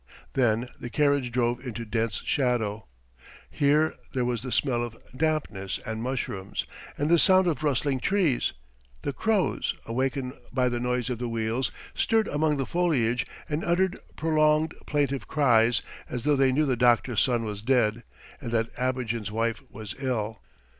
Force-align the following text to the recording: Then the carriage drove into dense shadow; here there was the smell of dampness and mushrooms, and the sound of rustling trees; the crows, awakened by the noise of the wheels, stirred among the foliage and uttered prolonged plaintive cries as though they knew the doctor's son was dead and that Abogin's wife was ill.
Then 0.33 0.67
the 0.79 0.89
carriage 0.89 1.31
drove 1.31 1.63
into 1.63 1.85
dense 1.85 2.23
shadow; 2.25 2.87
here 3.51 3.93
there 4.13 4.25
was 4.25 4.41
the 4.41 4.51
smell 4.51 4.81
of 4.81 4.97
dampness 5.15 5.77
and 5.85 6.01
mushrooms, 6.01 6.65
and 6.97 7.07
the 7.07 7.19
sound 7.19 7.45
of 7.45 7.61
rustling 7.61 7.99
trees; 7.99 8.51
the 9.03 9.13
crows, 9.13 9.75
awakened 9.85 10.33
by 10.51 10.69
the 10.69 10.79
noise 10.79 11.11
of 11.11 11.19
the 11.19 11.29
wheels, 11.29 11.69
stirred 11.93 12.27
among 12.27 12.57
the 12.57 12.65
foliage 12.65 13.27
and 13.47 13.63
uttered 13.63 13.99
prolonged 14.15 14.73
plaintive 14.87 15.27
cries 15.27 15.83
as 16.09 16.23
though 16.23 16.35
they 16.35 16.51
knew 16.51 16.65
the 16.65 16.75
doctor's 16.75 17.21
son 17.21 17.45
was 17.45 17.61
dead 17.61 18.01
and 18.39 18.51
that 18.51 18.73
Abogin's 18.79 19.29
wife 19.31 19.61
was 19.69 19.93
ill. 19.99 20.39